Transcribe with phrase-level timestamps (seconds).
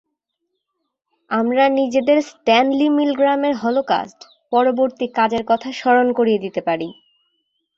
[1.31, 6.87] আমরা নিজেদের স্ট্যানলি মিলগ্রামের হলোকাস্ট-পরবর্তী কাজের কথা স্মরণ করিয়ে দিতে পারি।